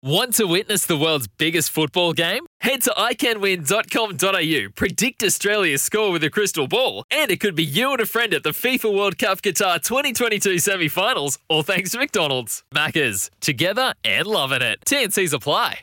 [0.00, 2.46] Want to witness the world's biggest football game?
[2.60, 7.90] Head to iCanWin.com.au, predict Australia's score with a crystal ball, and it could be you
[7.90, 11.98] and a friend at the FIFA World Cup Qatar 2022 semi finals, all thanks to
[11.98, 12.62] McDonald's.
[12.72, 14.78] Maccas, together and loving it.
[14.86, 15.80] TNC's apply.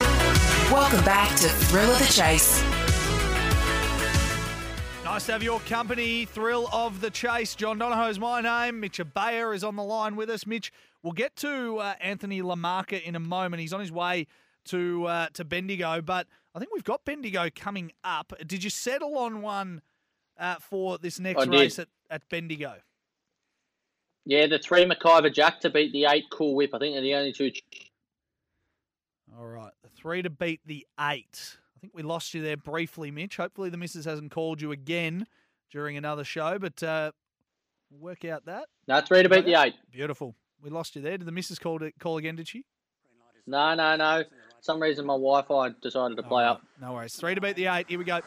[0.00, 2.60] Welcome back to Thrill of the Chase.
[5.04, 6.24] Nice to have your company.
[6.24, 7.54] Thrill of the chase.
[7.54, 8.80] John Donahoe's my name.
[8.80, 10.44] Mitch Ebeyer is on the line with us.
[10.44, 10.72] Mitch,
[11.04, 13.60] we'll get to uh, Anthony Lamarca in a moment.
[13.60, 14.26] He's on his way
[14.66, 18.32] to uh, to Bendigo, but I think we've got Bendigo coming up.
[18.44, 19.82] Did you settle on one
[20.38, 21.52] uh, for this next I did.
[21.52, 22.74] race at, at Bendigo?
[24.24, 26.70] Yeah, the three McIver Jack to beat the eight Cool Whip.
[26.72, 27.52] I think they're the only two.
[29.38, 31.58] All right, the three to beat the eight.
[31.76, 33.36] I think we lost you there briefly, Mitch.
[33.36, 35.26] Hopefully, the missus hasn't called you again
[35.70, 37.12] during another show, but uh,
[37.90, 38.68] work out that.
[38.88, 39.74] No, three to beat the eight.
[39.90, 40.34] Beautiful.
[40.62, 41.18] We lost you there.
[41.18, 42.36] Did the missus call to, call again?
[42.36, 42.64] Did she?
[43.46, 44.22] No, no, no.
[44.24, 46.62] For some reason, my Wi-Fi decided to play up.
[46.80, 47.14] No worries.
[47.14, 47.86] Three to beat the eight.
[47.88, 48.20] Here we go.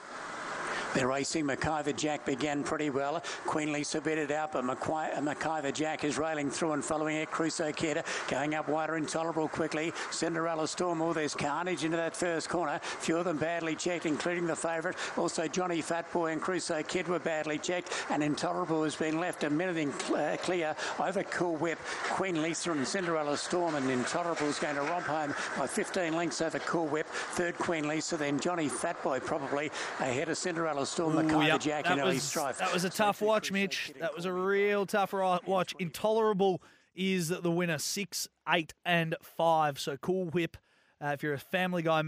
[0.97, 1.45] They're racing.
[1.45, 3.21] McIver Jack began pretty well.
[3.45, 7.29] Queen Lisa beat it out, but McQui- uh, Jack is railing through and following it.
[7.29, 9.93] Crusoe Keda going up wider, intolerable quickly.
[10.09, 12.79] Cinderella Storm, all there's carnage into that first corner.
[12.81, 14.97] Few of them badly checked, including the favourite.
[15.17, 19.51] Also, Johnny Fatboy and Crusoe Kid were badly checked, and Intolerable has been left a
[19.51, 21.77] minute in uh, clear over Cool Whip.
[22.09, 26.41] Queen Lisa and Cinderella Storm, and Intolerable is going to romp home by 15 lengths
[26.41, 27.05] over Cool Whip.
[27.05, 31.17] Third, Queen Lisa, then Johnny Fatboy probably ahead of Cinderella Storm.
[31.17, 32.57] Ooh, McIver yep, Jack that early was, strife.
[32.59, 33.91] that was a tough watch, Mitch.
[33.99, 35.75] That was a real tough watch.
[35.79, 36.61] Intolerable
[36.95, 39.79] is the winner, six, eight, and five.
[39.79, 40.57] So cool whip.
[41.03, 42.03] Uh, if you're a Family Guy,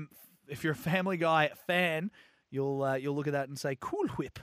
[0.47, 2.11] if you're a Family Guy fan,
[2.49, 4.39] you'll uh, you'll look at that and say cool whip.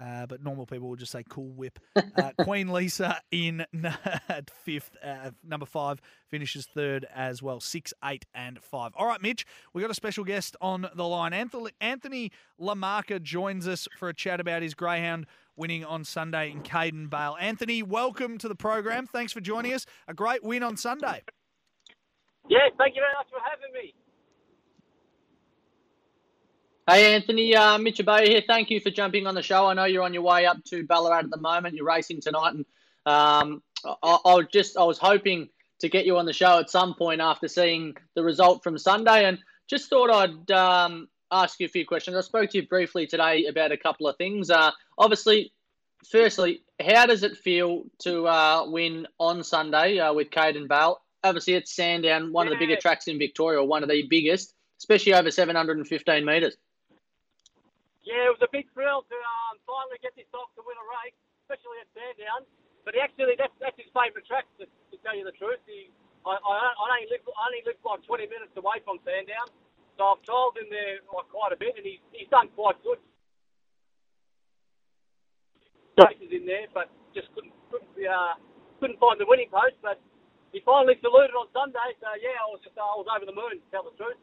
[0.00, 1.78] Uh, but normal people will just say cool whip.
[2.16, 3.66] Uh, Queen Lisa in
[4.28, 7.60] at fifth, uh, number five finishes third as well.
[7.60, 8.92] Six, eight, and five.
[8.96, 11.34] All right, Mitch, we got a special guest on the line.
[11.34, 16.62] Anthony, Anthony Lamarca joins us for a chat about his greyhound winning on Sunday in
[16.62, 17.36] Caden Bale.
[17.38, 19.06] Anthony, welcome to the program.
[19.06, 19.84] Thanks for joining us.
[20.08, 21.22] A great win on Sunday.
[22.48, 23.94] Yeah, thank you very much for having me.
[26.88, 28.42] Hey, Anthony, uh, Mitch here.
[28.46, 29.66] Thank you for jumping on the show.
[29.66, 31.74] I know you're on your way up to Ballarat at the moment.
[31.74, 32.64] You're racing tonight, and
[33.04, 35.48] um, I, I was just I was hoping
[35.80, 39.24] to get you on the show at some point after seeing the result from Sunday,
[39.24, 42.16] and just thought I'd um, ask you a few questions.
[42.16, 44.48] I spoke to you briefly today about a couple of things.
[44.48, 45.50] Uh, obviously,
[46.08, 51.00] firstly, how does it feel to uh, win on Sunday uh, with Caden Bale?
[51.24, 54.54] Obviously, it's Sandown, one of the bigger tracks in Victoria, or one of the biggest,
[54.78, 56.56] especially over 715 metres.
[58.06, 60.86] Yeah, it was a big thrill to um, finally get this dog to win a
[60.86, 62.46] race, especially at Sandown.
[62.86, 65.58] But he actually, that's, that's his favourite track, to, to tell you the truth.
[65.66, 65.90] He,
[66.22, 69.50] I, I, only live, I only live like 20 minutes away from Sandown,
[69.98, 73.02] so I've trialled him there like, quite a bit, and he's, he's done quite good.
[75.98, 78.36] Races in there, but just couldn't couldn't, uh,
[78.78, 79.80] couldn't find the winning post.
[79.80, 79.96] But
[80.52, 83.64] he finally saluted on Sunday, so yeah, I was just I was over the moon,
[83.64, 84.20] to tell the truth.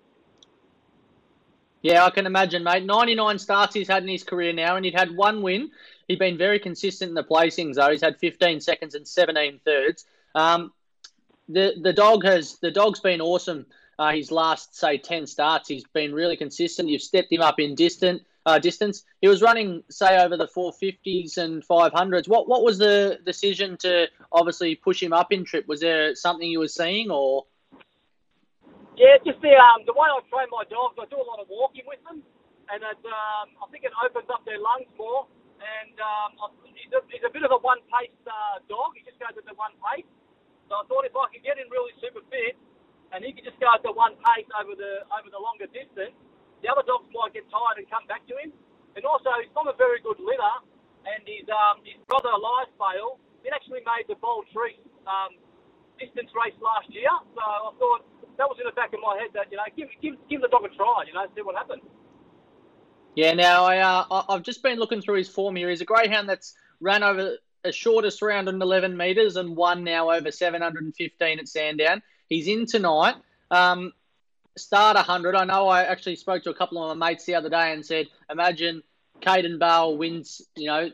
[1.84, 2.86] Yeah, I can imagine, mate.
[2.86, 5.70] 99 starts he's had in his career now, and he'd had one win.
[6.08, 7.92] He'd been very consistent in the placings, though.
[7.92, 10.06] He's had 15 seconds and 17 thirds.
[10.34, 10.72] Um,
[11.50, 13.66] the the dog has the dog's been awesome.
[14.00, 16.90] Uh, his last say 10 starts, he's been really consistent.
[16.90, 19.04] You've stepped him up in distant uh, distance.
[19.22, 22.30] He was running say over the 450s and 500s.
[22.30, 25.68] What what was the decision to obviously push him up in trip?
[25.68, 27.46] Was there something you were seeing, or
[29.00, 31.48] Yeah, just the um, the way I train my dogs, I do a lot of
[31.48, 32.20] walking with them,
[32.68, 35.32] and it, um, I think it opens up their lungs more.
[35.62, 38.98] And um, I, he's, a, he's a bit of a one pace uh, dog.
[38.98, 40.10] He just goes at the one pace.
[40.68, 42.58] So I thought if I could get him really super fit,
[43.14, 46.18] and he could just go at the one pace over the over the longer distance,
[46.66, 48.52] the other dogs might get tired and come back to him.
[49.00, 50.56] And also, he's from a very good litter,
[51.08, 55.40] and his um, his brother Elias Bale, he actually made the Bold Trease um,
[56.02, 57.12] distance race last year.
[57.38, 58.04] So I thought
[58.38, 60.48] that was in the back of my head that you know give give give the
[60.48, 61.82] dog a try, you know, see what happens.
[63.16, 65.70] Yeah, now I, uh, I've just been looking through his form here.
[65.70, 70.12] He's a greyhound that's ran over a shortest round on 11 metres and won now
[70.12, 72.02] over 715 at Sandown.
[72.28, 73.16] He's in tonight.
[73.52, 73.94] Um,
[74.58, 75.36] start 100.
[75.36, 77.86] I know I actually spoke to a couple of my mates the other day and
[77.86, 78.82] said, imagine
[79.22, 80.90] Caden Bale wins, you know,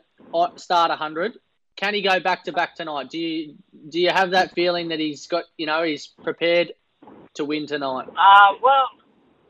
[0.57, 1.37] start 100.
[1.77, 3.09] Can he go back to back tonight?
[3.09, 3.55] Do you
[3.87, 6.73] do you have that feeling that he's got, you know, he's prepared
[7.35, 8.07] to win tonight?
[8.15, 8.89] Uh, well,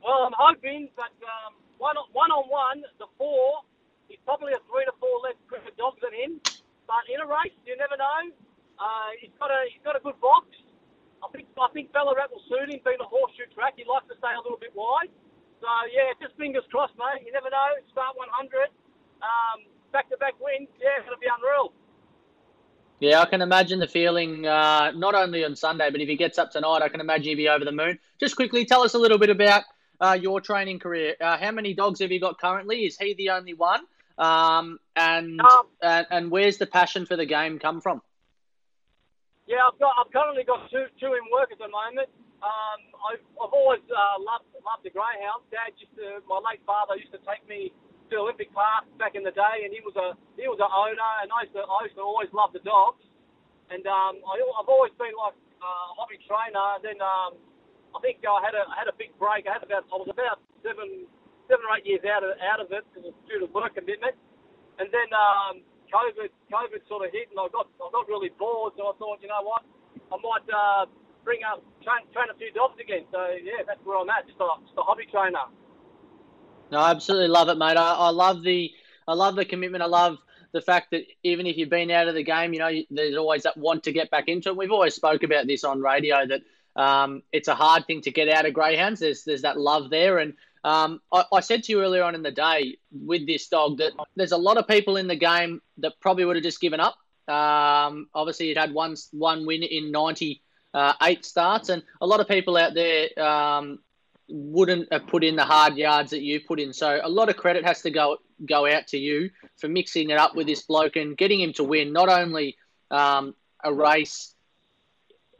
[0.03, 3.63] well, I'm hoping, but um, one one on one, the four,
[4.07, 6.41] he's probably a three to four less quicker dog than him.
[6.87, 8.31] But in a race, you never know.
[8.79, 10.47] Uh, he's got a he's got a good box,
[11.23, 12.79] I think I think Ballarat will suit him.
[12.83, 15.11] Being a horseshoe track, he likes to stay a little bit wide.
[15.59, 17.23] So yeah, just fingers crossed, mate.
[17.27, 17.69] You never know.
[17.91, 18.71] Start 100,
[19.19, 20.71] um, back-to-back wins.
[20.79, 21.75] Yeah, it'll be unreal.
[22.99, 26.37] Yeah, I can imagine the feeling uh, not only on Sunday, but if he gets
[26.37, 27.97] up tonight, I can imagine he'd be over the moon.
[28.19, 29.63] Just quickly, tell us a little bit about
[30.01, 31.15] uh, your training career.
[31.19, 32.85] Uh, how many dogs have you got currently?
[32.85, 33.81] Is he the only one?
[34.17, 38.01] Um, and, Um, and and where's the passion for the game come from?
[39.47, 42.09] Yeah, I've got I've currently got two two in work at the moment.
[42.43, 42.79] Um,
[43.11, 45.47] I've, I've always uh, loved loved the greyhounds.
[45.51, 47.71] Dad used to, my late father used to take me
[48.17, 51.29] Olympic Park back in the day, and he was a he was an owner, and
[51.29, 53.03] I used to I used to always love the dogs.
[53.69, 56.81] And um, I, I've always been like uh, a hobby trainer.
[56.81, 57.37] And then um,
[57.93, 59.45] I think I had a I had a big break.
[59.45, 61.05] I had about I was about seven
[61.45, 64.17] seven or eight years out of out of it because of- due to work commitment.
[64.81, 65.61] And then um,
[65.93, 68.73] COVID COVID sort of hit, and I got I got really bored.
[68.73, 69.61] So I thought, you know what,
[70.09, 70.83] I might uh,
[71.21, 73.05] bring up train, train a few dogs again.
[73.13, 74.25] So yeah, that's where I'm at.
[74.25, 75.45] Just a just a hobby trainer.
[76.71, 77.77] No, I absolutely love it, mate.
[77.77, 78.71] I, I love the
[79.07, 79.83] I love the commitment.
[79.83, 80.17] I love
[80.51, 83.43] the fact that even if you've been out of the game, you know, there's always
[83.43, 84.57] that want to get back into it.
[84.57, 86.41] We've always spoke about this on radio that
[86.75, 88.99] um, it's a hard thing to get out of greyhounds.
[88.99, 90.33] There's there's that love there, and
[90.63, 93.93] um, I, I said to you earlier on in the day with this dog that
[94.15, 96.95] there's a lot of people in the game that probably would have just given up.
[97.27, 102.57] Um, obviously, it had one one win in 98 starts, and a lot of people
[102.57, 103.79] out there um,
[104.29, 106.73] wouldn't have put in the hard yards that you put in.
[106.73, 110.17] So a lot of credit has to go go out to you for mixing it
[110.17, 112.57] up with this bloke and getting him to win not only
[112.91, 114.33] um, a race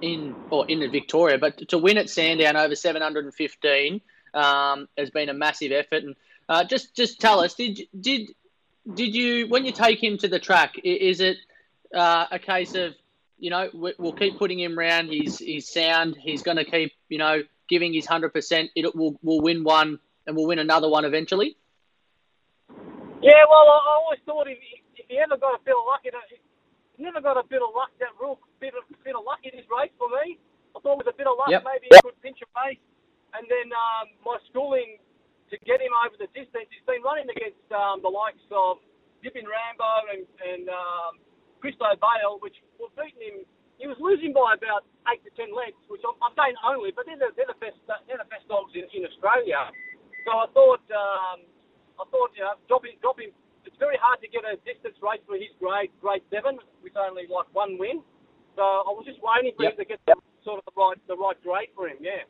[0.02, 4.02] in or in Victoria, but to win at Sandown over 715
[4.34, 6.04] um, has been a massive effort.
[6.04, 6.16] And
[6.48, 8.30] uh, just just tell us, did did
[8.94, 10.76] did you when you take him to the track?
[10.84, 11.38] Is it
[11.94, 12.96] uh, a case of
[13.38, 15.10] you know we- we'll keep putting him round.
[15.10, 16.18] He's he's sound.
[16.20, 18.72] He's going to keep you know giving his hundred percent.
[18.76, 21.58] It will will win one and we'll win another one eventually.
[23.20, 24.58] Yeah, well, I, always thought if,
[24.96, 26.00] if he ever got a bit of luck
[27.00, 29.56] he never got a bit of luck, that real bit of, bit of luck in
[29.56, 30.36] his race for me.
[30.76, 31.64] I thought with a bit of luck, Yep.
[31.64, 32.84] maybe he could pinch a race.
[33.32, 35.00] And then um, my schooling
[35.48, 38.84] to get him over the distance, he's been running against um, the likes of
[39.24, 41.24] Dippin Rambo and, and um,
[41.64, 43.38] Christo Bale, which were beating him.
[43.80, 47.08] He was losing by about eight to ten lengths, which I'm, I'm saying only, but
[47.08, 49.72] they're the, they're the best they're the best dogs in, in Australia.
[50.28, 51.40] So I thought um,
[51.96, 53.32] I thought you know drop him, drop him.
[53.64, 57.24] It's very hard to get a distance race for his grade, grade seven, with only
[57.32, 58.04] like one win.
[58.56, 59.72] So I was just waiting for Yep.
[59.72, 61.98] him to get the, sort of the right the right grade for him.
[62.04, 62.24] Yeah.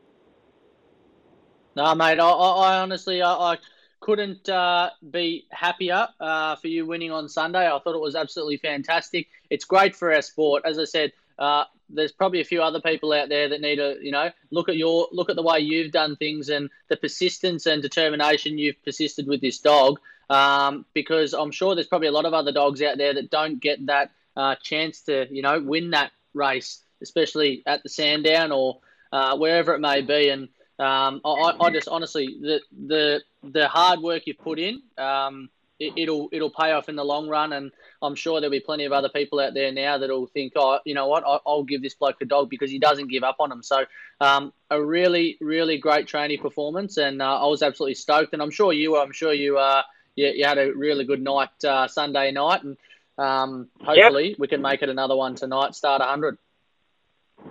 [1.76, 2.20] No, mate.
[2.20, 3.58] I, I, I honestly, I, I
[4.02, 7.68] couldn't uh, be happier uh, for you winning on Sunday.
[7.68, 9.28] I thought it was absolutely fantastic.
[9.50, 10.64] It's great for our sport.
[10.66, 13.98] As I said, uh, there's probably a few other people out there that need to,
[14.02, 17.66] you know, look at your look at the way you've done things and the persistence
[17.66, 20.00] and determination you've persisted with this dog.
[20.30, 23.60] Um, because I'm sure there's probably a lot of other dogs out there that don't
[23.60, 28.80] get that uh, chance to, you know, win that race, especially at the Sandown or
[29.12, 30.30] uh, wherever it may be.
[30.30, 35.50] And um, I, I just honestly the the the hard work you've put in, um,
[35.80, 37.72] it, it'll it'll pay off in the long run, and
[38.02, 40.94] I'm sure there'll be plenty of other people out there now that'll think, oh, you
[40.94, 43.52] know what, I, I'll give this bloke a dog because he doesn't give up on
[43.52, 43.64] him.
[43.64, 43.86] So
[44.22, 48.52] um, a really really great training performance, and uh, I was absolutely stoked, and I'm
[48.52, 49.00] sure you were.
[49.00, 49.84] I'm sure you uh
[50.16, 52.78] you, you had a really good night uh, Sunday night, and
[53.18, 55.76] um, hopefully we can make it another one tonight.
[55.76, 56.38] Start 100.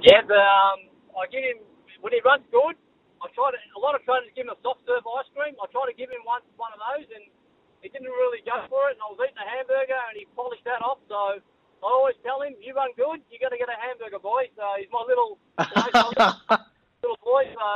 [0.00, 1.64] Yeah, the, um, I give him
[2.00, 2.76] when he runs good.
[3.18, 5.56] I try to a lot of trainers give him a soft serve ice cream.
[5.58, 7.24] I try to give him one one of those, and
[7.82, 8.98] he didn't really go for it.
[8.98, 10.98] And I was eating a hamburger, and he polished that off.
[11.08, 14.50] So I always tell him, "You run good, you got to get a hamburger, boy."
[14.56, 16.10] So he's my little, you know,
[17.02, 17.44] little, boy.
[17.54, 17.66] So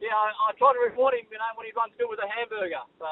[0.00, 2.28] yeah, I, I try to reward him, you know, when he runs good with a
[2.28, 2.84] hamburger.
[2.98, 3.08] So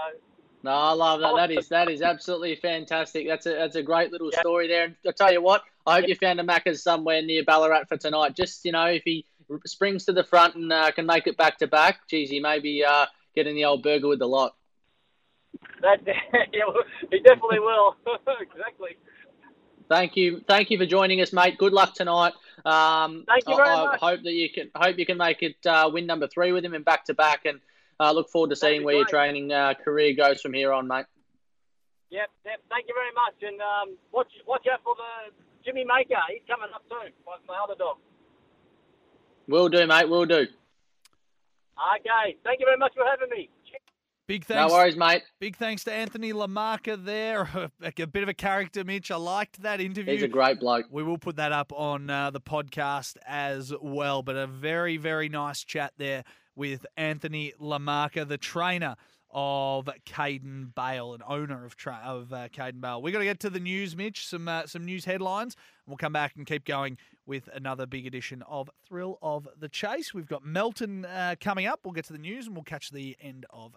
[0.62, 1.35] No, I love that.
[1.37, 3.26] That is that is absolutely fantastic.
[3.26, 4.85] That's a that's a great little story there.
[4.85, 7.97] And I tell you what, I hope you found a Macca's somewhere near Ballarat for
[7.97, 8.37] tonight.
[8.37, 9.25] Just you know, if he
[9.64, 12.59] springs to the front and uh, can make it back to back, geez, he may
[12.59, 14.55] be uh, getting the old burger with the lot.
[15.82, 16.00] That
[17.10, 17.96] he definitely will.
[18.40, 18.96] exactly.
[19.88, 21.58] Thank you, thank you for joining us, mate.
[21.58, 22.32] Good luck tonight.
[22.64, 24.00] Um, Thank you very I, I much.
[24.00, 26.75] hope that you can hope you can make it uh, win number three with him
[26.75, 27.60] and back to back, and
[28.00, 31.06] uh, look forward to seeing where your training uh, career goes from here on, mate.
[32.10, 32.60] Yep, yep.
[32.68, 35.32] Thank you very much, and um, watch watch out for the
[35.64, 36.18] Jimmy Maker.
[36.28, 37.12] He's coming up soon.
[37.25, 37.98] My, my other dog.
[39.46, 40.08] Will do, mate.
[40.08, 40.46] Will do.
[41.76, 42.36] Okay.
[42.42, 43.50] Thank you very much for having me.
[44.26, 44.73] Big thanks.
[44.73, 45.23] No worries, mate.
[45.38, 47.49] Big thanks to Anthony Lamarca there.
[47.80, 49.11] a bit of a character, Mitch.
[49.11, 50.14] I liked that interview.
[50.14, 50.87] He's a great bloke.
[50.90, 54.23] We will put that up on uh, the podcast as well.
[54.23, 56.25] But a very, very nice chat there
[56.56, 58.97] with Anthony Lamarca, the trainer
[59.30, 63.02] of Caden Bale, an owner of tra- of uh, Caden Bale.
[63.02, 64.26] We've got to get to the news, Mitch.
[64.26, 68.06] Some uh, some news headlines, and we'll come back and keep going with another big
[68.06, 70.14] edition of Thrill of the Chase.
[70.14, 71.80] We've got Melton uh, coming up.
[71.85, 73.76] We'll get to the news, and we'll catch the end of.